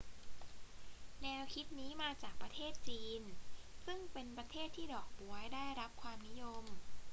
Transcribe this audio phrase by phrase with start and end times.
[1.21, 3.21] แนวคิดนี้มาจากประเทศจีน
[3.85, 6.63] ซึ่งเป็นประเทศที่ดอกบ๊วยได้รับความนิยม